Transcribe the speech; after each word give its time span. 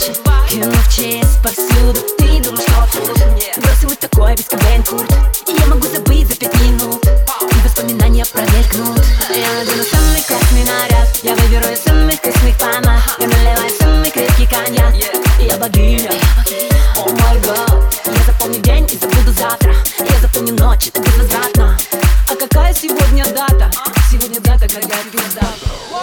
есть 0.00 1.42
повсюду 1.42 2.00
Ты 2.18 2.40
думаешь, 2.42 2.62
что 2.62 3.60
Бросил 3.60 3.88
вот 3.88 3.98
такое 3.98 4.36
без 4.36 4.46
Кобейн 4.46 4.82
Курт 4.82 5.12
я 5.60 5.66
могу 5.66 5.86
забыть 5.88 6.28
за 6.28 6.36
пять 6.36 6.54
минут. 6.60 7.04
И 7.04 7.54
воспоминания 7.64 8.24
промелькнут. 8.24 9.04
Я 9.28 9.52
надену 9.58 9.82
самый 9.84 10.22
красный 10.22 10.64
наряд. 10.64 11.08
Я 11.22 11.34
выберу 11.34 11.72
из 11.72 11.80
самых 11.80 12.20
красных 12.20 12.56
помад 12.56 13.02
Я 13.18 13.26
наливаю 13.26 13.70
самый 13.78 14.10
крепкий 14.10 14.46
коньяк. 14.46 14.94
Я 15.38 15.56
богиня. 15.56 16.10
О 16.96 17.08
май 17.08 17.38
гад. 17.40 17.94
Я 18.06 18.24
запомню 18.24 18.60
день 18.60 18.88
и 18.90 18.96
забуду 18.96 19.32
завтра. 19.32 19.74
Я 19.98 20.20
запомню 20.20 20.54
ночь, 20.54 20.88
это 20.88 21.00
безвозвратно. 21.00 21.76
А 22.28 22.36
какая 22.36 22.72
сегодня 22.72 23.24
дата? 23.26 23.70
Сегодня 24.10 24.40
дата, 24.40 24.68
когда 24.68 24.96
я 24.96 25.04
пизда 25.10 25.99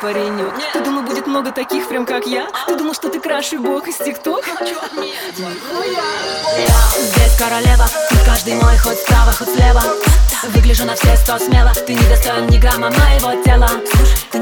паренек? 0.00 0.54
Ты 0.72 0.80
думал, 0.80 1.02
будет 1.02 1.26
много 1.26 1.52
таких, 1.52 1.88
прям 1.88 2.06
как 2.06 2.26
я? 2.26 2.48
Ты 2.66 2.76
думал, 2.76 2.94
что 2.94 3.08
ты 3.10 3.20
краши 3.20 3.58
бог 3.58 3.86
из 3.88 3.96
тикток? 3.96 4.44
Я 4.46 4.56
здесь 6.98 7.36
королева, 7.38 7.86
тут 8.08 8.18
каждый 8.24 8.54
мой 8.54 8.76
хоть 8.78 8.98
справа, 8.98 9.32
хоть 9.32 9.48
слева 9.54 9.82
Выгляжу 10.54 10.86
на 10.86 10.94
все 10.94 11.16
сто 11.16 11.38
смело 11.38 11.72
Ты 11.74 11.94
не 11.94 12.08
достоин 12.08 12.46
ни 12.46 12.56
грамма 12.58 12.90
моего 12.90 13.42
тела 13.42 13.68
Ты 14.30 14.38